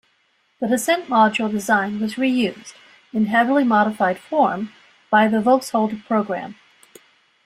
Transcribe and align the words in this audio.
The 0.59 0.67
descent 0.67 1.09
module 1.09 1.51
design 1.51 1.99
was 1.99 2.15
reused, 2.15 2.73
in 3.13 3.27
heavily 3.27 3.63
modified 3.63 4.17
form, 4.17 4.73
by 5.11 5.27
the 5.27 5.41
Voskhod 5.43 6.03
program. 6.07 6.55